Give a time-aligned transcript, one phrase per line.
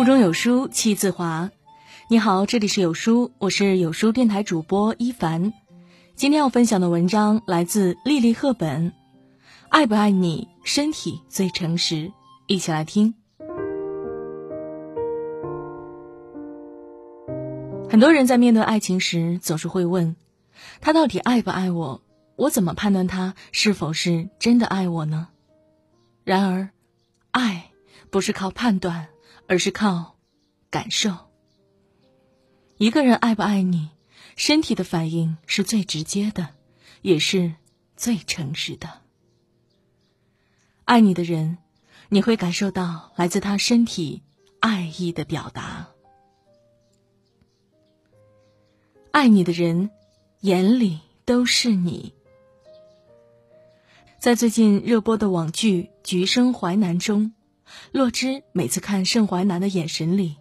[0.00, 1.50] 腹中有书气自华。
[2.08, 5.52] 你好，这里是有书，我是有书电台主播一凡。
[6.14, 8.92] 今天要分享的文章来自莉莉赫本，
[9.68, 11.96] 《爱不爱你，身体最诚实》。
[12.46, 13.12] 一起来听。
[17.90, 20.16] 很多人在面对爱情时，总是会问：
[20.80, 22.00] 他到底爱不爱我？
[22.36, 25.28] 我怎么判断他是否是真的爱我呢？
[26.24, 26.70] 然而，
[27.32, 27.70] 爱
[28.08, 29.09] 不是靠判断。
[29.50, 30.16] 而是靠
[30.70, 31.12] 感受。
[32.76, 33.88] 一个人爱不爱你，
[34.36, 36.50] 身体的反应是最直接的，
[37.02, 37.54] 也是
[37.96, 39.00] 最诚实的。
[40.84, 41.58] 爱你的人，
[42.10, 44.22] 你会感受到来自他身体
[44.60, 45.88] 爱意的表达。
[49.10, 49.90] 爱你的人，
[50.42, 52.14] 眼里都是你。
[54.20, 57.32] 在最近热播的网剧《橘生淮南》中。
[57.92, 60.36] 洛枳每次看盛淮南的眼神里，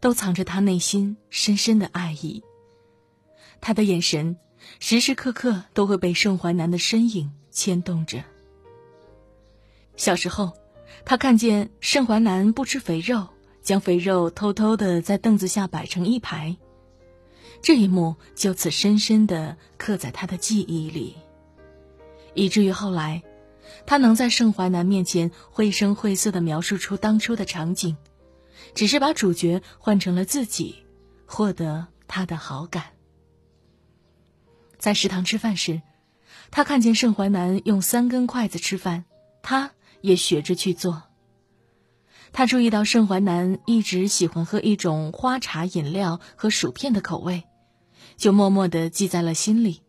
[0.00, 2.42] 都藏着他内心深深的爱意。
[3.60, 4.36] 他的眼神
[4.80, 8.24] 时时刻刻都会被盛淮南的身影牵动着。
[9.96, 10.52] 小时候，
[11.04, 13.28] 他看见盛淮南不吃肥肉，
[13.62, 16.56] 将肥肉偷偷的在凳子下摆成一排，
[17.60, 21.16] 这一幕就此深深的刻在他的记忆里，
[22.34, 23.22] 以至于后来。
[23.86, 27.96] 他能在盛淮南面前绘声绘色的描述出当初的场景，
[28.74, 30.84] 只是把主角换成了自己，
[31.26, 32.84] 获得他的好感。
[34.78, 35.82] 在食堂吃饭时，
[36.50, 39.04] 他看见盛淮南用三根筷子吃饭，
[39.42, 41.04] 他也学着去做。
[42.32, 47.44] 他注意到盛淮南一直喜欢喝一种花茶饮料和薯片的口味，
[48.16, 49.81] 就默默的记在了心里。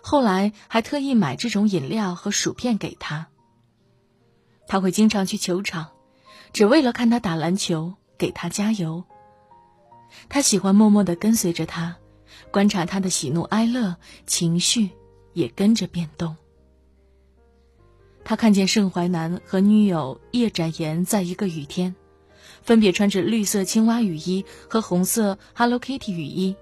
[0.00, 3.28] 后来还特意买这种饮料和薯片给他。
[4.66, 5.88] 他会经常去球场，
[6.52, 9.04] 只为了看他打篮球，给他加油。
[10.28, 11.96] 他喜欢默默的跟随着他，
[12.50, 14.90] 观察他的喜怒哀乐，情绪
[15.32, 16.36] 也跟着变动。
[18.24, 21.94] 他看见盛淮南和女友叶展颜在一个雨天，
[22.62, 26.54] 分别穿着绿色青蛙雨衣和红色 Hello Kitty 雨衣。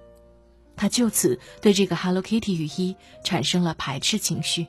[0.76, 4.66] 他就此对这个 Hello Kitty 雨衣产生了排斥情绪。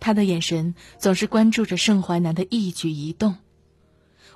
[0.00, 3.36] 他的眼神总是关注着盛淮南的一举一动，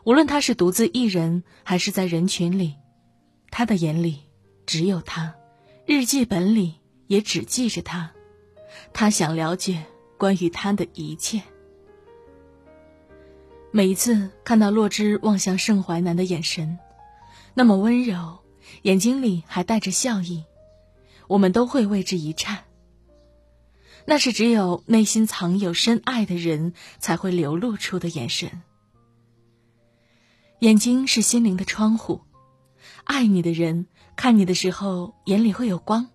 [0.04, 2.74] 无论他是独自一人还是在人群里，
[3.50, 4.20] 他的眼里
[4.66, 5.34] 只有他，
[5.86, 6.74] 日记本里
[7.06, 8.12] 也只记着他。
[8.92, 9.84] 他想了解
[10.18, 11.40] 关于他的一切。
[13.70, 16.78] 每一次看到洛枳望向盛淮南的眼神，
[17.54, 18.43] 那么温柔。
[18.82, 20.44] 眼睛里还带着笑意，
[21.26, 22.64] 我们都会为之一颤。
[24.06, 28.62] 那是只有内心藏有深爱的人才会流露出的眼神。
[30.58, 32.20] 眼睛是心灵的窗户，
[33.04, 33.86] 爱你的人
[34.16, 36.08] 看你的时候眼里会有光，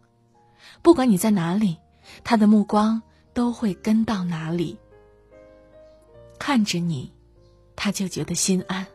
[0.82, 1.78] 不管你在哪里，
[2.24, 3.02] 他的目光
[3.34, 4.78] 都会跟到哪里。
[6.38, 7.12] 看着你，
[7.76, 8.86] 他就觉得心安。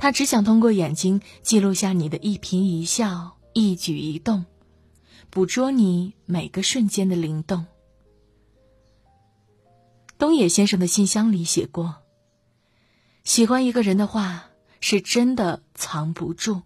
[0.00, 4.46] 他只想通过眼睛记录下你的一颦一笑、一举一动，
[5.28, 7.66] 捕捉你每个瞬间的灵动。
[10.16, 11.96] 东野先生的信箱里写过
[13.24, 14.46] ：“喜欢一个人的话，
[14.80, 16.62] 是真的藏不住，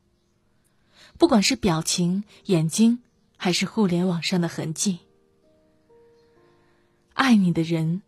[1.19, 3.01] 不管是表情、眼睛，
[3.37, 5.01] 还是互联网上的痕迹。
[7.15, 8.03] 爱你的人，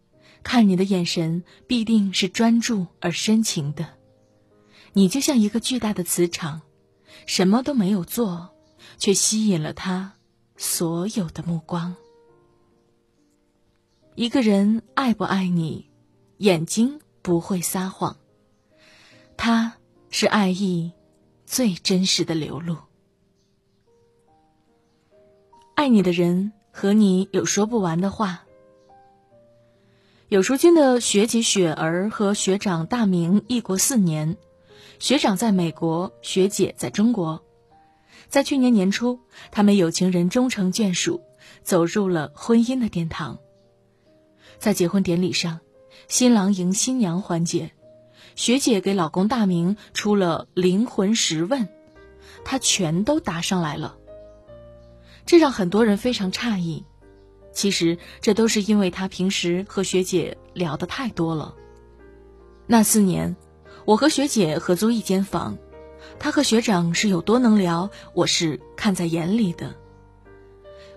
[0.44, 3.94] 看你的眼神必定是专注而深情的。”
[4.96, 6.62] 你就像一个巨大的磁场，
[7.26, 8.54] 什么都没有做，
[8.96, 10.14] 却吸引了他
[10.56, 11.94] 所有的目光。
[14.14, 15.90] 一个人爱不爱你，
[16.38, 18.16] 眼睛不会撒谎，
[19.36, 19.74] 他
[20.08, 20.92] 是爱意
[21.44, 22.78] 最真实的流露。
[25.74, 28.46] 爱你的人和你有说不完的话。
[30.28, 34.38] 有书君的学姐雪儿和学长大明异国四年。
[34.98, 37.42] 学长在美国，学姐在中国。
[38.28, 39.20] 在去年年初，
[39.50, 41.22] 他们有情人终成眷属，
[41.62, 43.38] 走入了婚姻的殿堂。
[44.58, 45.60] 在结婚典礼上，
[46.08, 47.72] 新郎迎新娘环节，
[48.34, 51.68] 学姐给老公大明出了灵魂十问，
[52.44, 53.96] 他全都答上来了。
[55.26, 56.84] 这让很多人非常诧异。
[57.52, 61.54] 其实，这都是因为他平时和学姐聊的太多了。
[62.66, 63.36] 那四年。
[63.86, 65.56] 我和学姐合租一间房，
[66.18, 69.76] 她和学长是有多能聊，我是看在眼里的。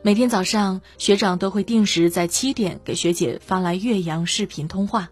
[0.02, 5.12] 每天早上，学长都会定时在七点给学姐发来岳阳视频通话。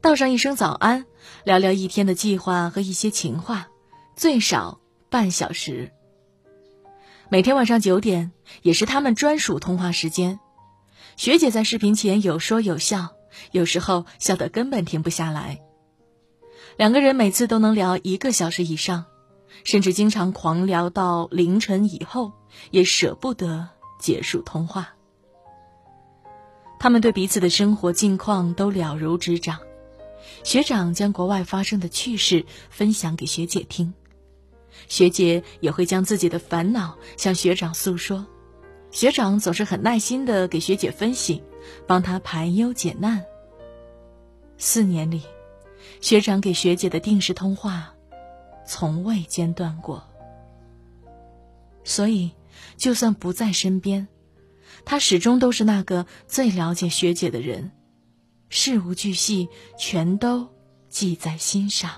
[0.00, 1.04] 道上一声早安，
[1.44, 3.68] 聊聊一天的计划和一些情话，
[4.16, 5.92] 最少半小时。
[7.28, 8.32] 每天晚上九点
[8.62, 10.40] 也是他们专属通话时间。
[11.16, 13.10] 学姐在视频前有说有笑，
[13.50, 15.60] 有时候笑得根本停不下来。
[16.76, 19.04] 两个人每次都能聊一个小时以上，
[19.62, 22.32] 甚至经常狂聊到凌晨以后，
[22.70, 23.68] 也舍不得
[23.98, 24.94] 结束通话。
[26.78, 29.58] 他们对彼此的生活近况都了如指掌。
[30.42, 33.94] 学长将国外发生的趣事分享给学姐听，
[34.88, 38.26] 学姐也会将自己的烦恼向学长诉说，
[38.90, 41.42] 学长总是很耐心的给学姐分析，
[41.86, 43.24] 帮她排忧解难。
[44.58, 45.22] 四年里，
[46.04, 47.94] 学长给学姐的定时通话，
[48.66, 50.04] 从未间断过。
[51.82, 52.32] 所以，
[52.76, 54.06] 就算不在身边，
[54.84, 57.72] 他始终都是那个最了解学姐的人。
[58.50, 59.48] 事无巨细，
[59.78, 60.46] 全都
[60.90, 61.90] 记在心上。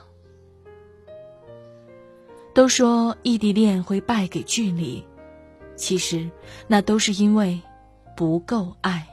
[2.54, 5.04] 都说异地恋会败给距离，
[5.74, 6.30] 其实
[6.68, 7.60] 那都是因为
[8.16, 9.08] 不够爱。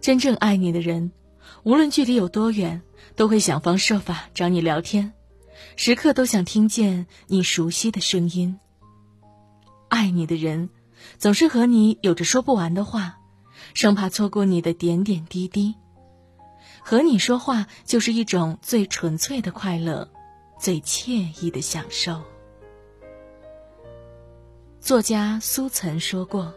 [0.00, 1.10] 真正爱你的人，
[1.62, 2.82] 无论距离有多远，
[3.16, 5.12] 都会想方设法找你聊天，
[5.76, 8.58] 时刻都想听见你熟悉的声音。
[9.88, 10.70] 爱你的人，
[11.18, 13.16] 总是和你有着说不完的话。
[13.74, 15.74] 生怕错过你的点点滴滴，
[16.82, 20.10] 和你说话就是一种最纯粹的快乐，
[20.58, 22.22] 最惬意的享受。
[24.80, 26.54] 作家苏岑说过：“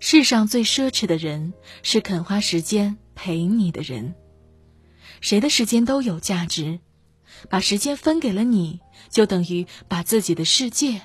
[0.00, 4.14] 世上最奢侈的人是肯花时间陪你的人。
[5.20, 6.78] 谁的时间都有价值，
[7.50, 8.78] 把时间分给了你，
[9.10, 11.02] 就等于把自己的世界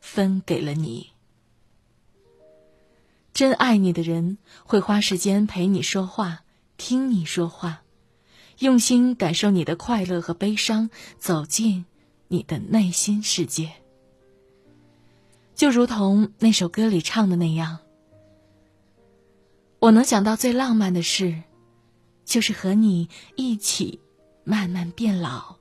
[0.00, 1.10] 分给了你。”
[3.32, 6.44] 真爱你的人会花时间陪你说话，
[6.76, 7.82] 听你说话，
[8.58, 11.86] 用心感受你的快乐和悲伤，走进
[12.28, 13.72] 你的内心世界。
[15.54, 17.78] 就如同那首歌里唱的那样，
[19.80, 21.42] 我能想到最浪漫的事，
[22.26, 23.98] 就是和你一起
[24.44, 25.56] 慢慢变老，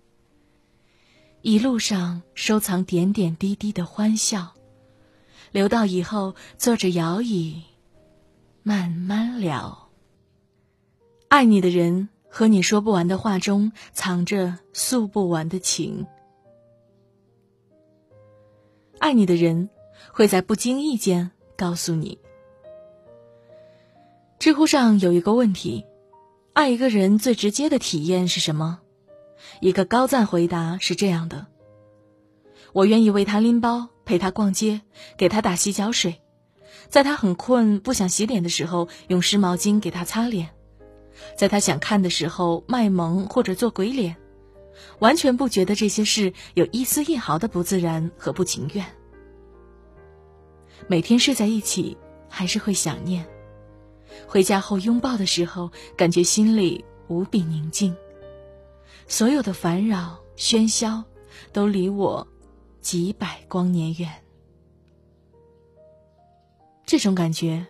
[1.41, 4.53] 一路上收藏点点滴滴的欢笑，
[5.53, 7.63] 留到以后坐着摇椅。
[8.61, 9.89] 慢慢聊。
[11.29, 16.05] 爱你的人和你说不完的话中，藏着诉不完的情。
[18.99, 19.69] 爱你的人
[20.11, 22.19] 会在不经意间告诉你。
[24.39, 25.85] 知乎上有一个问题：
[26.53, 28.79] 爱一个人最直接的体验是什么？
[29.59, 31.45] 一个高赞回答是这样的：
[32.71, 34.79] 我愿意为他拎包，陪他逛街，
[35.17, 36.21] 给他打洗脚水。
[36.87, 40.47] 在他很困不想洗脸的时候，用湿毛巾给他擦脸；
[41.35, 44.15] 在他想看的时候卖萌或者做鬼脸，
[44.99, 48.85] 完全不觉得这些事有一丝一毫的不自然和不情愿。
[50.87, 51.97] 每天睡在一起
[52.29, 53.27] 还是会想念，
[54.27, 57.95] 回家后拥抱的时候，感觉心里无比宁静，
[59.07, 61.03] 所有的烦扰喧嚣
[61.51, 62.27] 都离我
[62.81, 64.23] 几百光年远。
[66.85, 67.67] 这种感觉，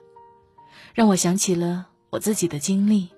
[0.93, 3.09] 让我想起了我自己的经历。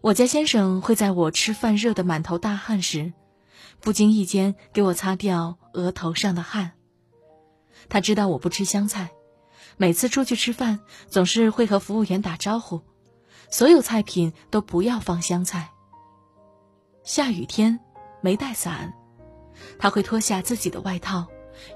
[0.00, 3.12] 我家先生会在我吃饭热得满头大汗时，
[3.80, 6.72] 不经意间给我擦掉额头上的汗。
[7.88, 9.12] 他知道我不吃香菜，
[9.76, 12.82] 每次出去吃饭总是会和服务员打招呼，
[13.50, 15.70] 所有菜品都不要放香菜。
[17.02, 17.80] 下雨天
[18.20, 18.94] 没带伞，
[19.78, 21.26] 他会脱下自己的外套，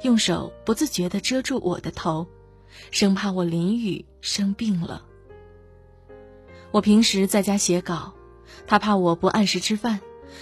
[0.02, 2.26] 用手不自觉地遮住我的头。
[2.90, 5.04] 生怕我淋雨生病了。
[6.70, 8.14] 我平时在家写稿，
[8.66, 10.00] 他怕我不按时吃饭，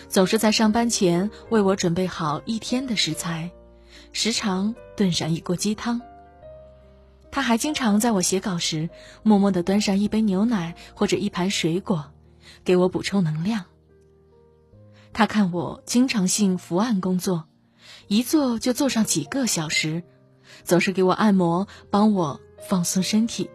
[0.09, 3.51] 总是在上班前为我准备好一天的食材，
[4.13, 6.01] 时常炖上一锅鸡汤。
[7.31, 8.89] 他还经常在我写稿时，
[9.23, 12.13] 默默地端上一杯牛奶或者一盘水果，
[12.65, 13.65] 给我补充能量。
[15.13, 17.45] 他看我经常性伏案工作，
[18.09, 20.03] 一坐就坐上几个小时。
[20.63, 23.51] 总是给我按摩，帮我放松身体。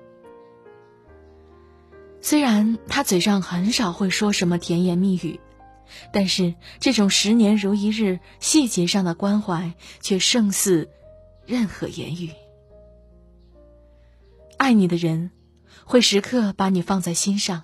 [2.19, 5.39] 虽然他嘴上很少会说什么甜言蜜语，
[6.11, 10.89] 但是这种十年如一日、细节上的关怀却胜似
[11.45, 12.31] 任何言语。
[14.61, 15.31] 爱你的人
[15.85, 17.63] 会时刻把你放在心上，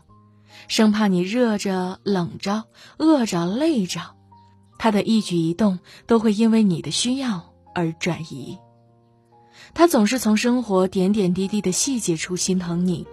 [0.68, 2.63] 生怕你热着、冷着、
[2.98, 4.16] 饿着、累着，
[4.80, 5.77] 他的一举一动
[6.08, 8.58] 都会因为你的需要而转移。
[9.75, 13.06] 他总是从生活点点滴滴的细节处心疼你，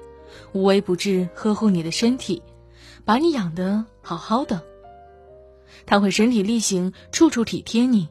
[0.54, 2.42] 无微不至呵护你的身体，
[3.04, 4.62] 把你养得好好的。
[5.84, 8.08] 他会身体力行，处处体贴你，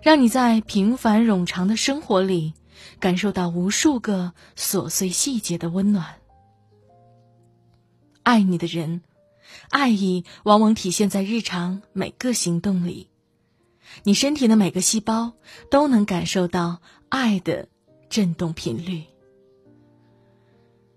[0.00, 2.54] 让你在平凡冗长的生活里
[3.00, 6.16] 感受到无数个琐碎细节的温暖。
[8.22, 9.02] 爱你的人，
[9.70, 13.10] 爱意往往体现在日常每个行动里，
[14.02, 15.34] 你身体的每个细胞
[15.70, 17.68] 都能感受到爱的
[18.08, 19.04] 震动频率。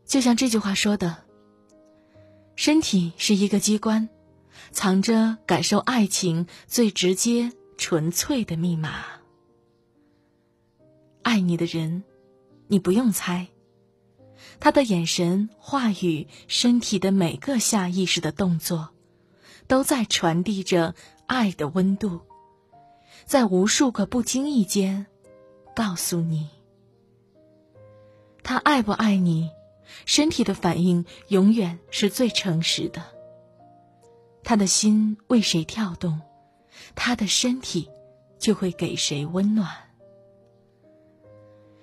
[0.06, 1.24] 就像这句话说的
[2.56, 4.10] ：“身体是一个机关。”
[4.72, 9.06] 藏着感受爱情最直接、纯粹的密码。
[11.28, 12.06] 爱你的人，
[12.68, 13.48] 你不用猜，
[14.62, 18.92] 他的眼神、话语、身体的每个下意识的动作，
[19.68, 22.22] 都在传递着爱的温度，
[23.26, 25.06] 在无数个不经意间，
[25.76, 26.48] 告诉你，
[28.42, 29.50] 他爱不爱你，
[30.06, 33.04] 身体的反应永远是最诚实的。
[34.46, 36.22] 他的心为谁跳动，
[36.96, 37.90] 他的身体
[38.40, 39.87] 就会给谁温暖。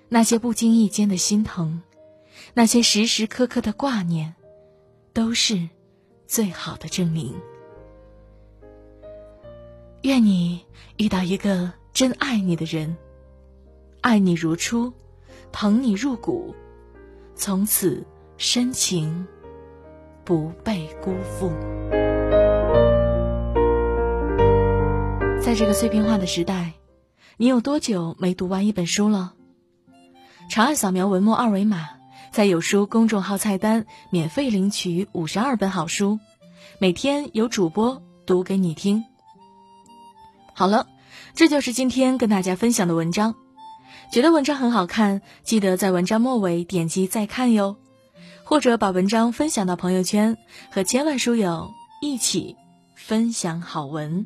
[0.09, 1.81] 那些不经意间的心疼，
[2.53, 4.35] 那些时时刻刻的挂念，
[5.13, 5.69] 都是
[6.27, 7.35] 最好的证明。
[10.03, 10.63] 愿你
[10.97, 12.95] 遇到一个真爱你的人，
[14.01, 14.93] 爱你如初，
[15.51, 16.53] 疼你入骨，
[17.35, 18.05] 从此
[18.37, 19.27] 深情
[20.23, 21.49] 不被辜负。
[25.41, 26.73] 在这个碎片化的时代，
[27.37, 29.34] 你有多久没读完一本书了？
[30.49, 31.89] 长按扫描文末二维码，
[32.31, 36.19] 在有书公众号菜单免费领取五十二本好书，
[36.79, 39.03] 每天有主播读给你听。
[40.53, 40.87] 好了，
[41.33, 43.35] 这就是今天跟大家分享的文章。
[44.11, 47.75] 觉得文章很好看，记得在文章末尾点击再看哟，
[48.43, 50.37] 或者把文章分享到朋友圈，
[50.71, 51.71] 和千万书友
[52.01, 52.55] 一起
[52.95, 54.25] 分享好文。